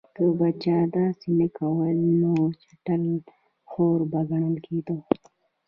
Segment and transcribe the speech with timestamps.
[0.15, 3.03] که به چا داسې نه کول نو چټل
[3.69, 4.97] خور به ګڼل کېده.